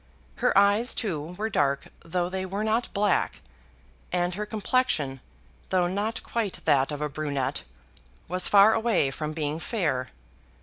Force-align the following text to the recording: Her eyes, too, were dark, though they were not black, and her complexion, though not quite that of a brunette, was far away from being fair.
Her 0.37 0.57
eyes, 0.57 0.95
too, 0.95 1.35
were 1.37 1.51
dark, 1.51 1.89
though 1.99 2.27
they 2.27 2.43
were 2.43 2.63
not 2.63 2.91
black, 2.91 3.39
and 4.11 4.33
her 4.33 4.47
complexion, 4.47 5.19
though 5.69 5.85
not 5.85 6.23
quite 6.23 6.57
that 6.65 6.91
of 6.91 7.03
a 7.03 7.07
brunette, 7.07 7.61
was 8.27 8.47
far 8.47 8.73
away 8.73 9.11
from 9.11 9.33
being 9.33 9.59
fair. 9.59 10.09